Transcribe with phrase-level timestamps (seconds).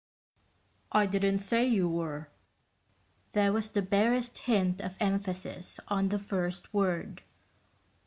[0.91, 2.31] "I didn't say you were."
[3.33, 7.21] There was the barest hint of emphasis on the first word.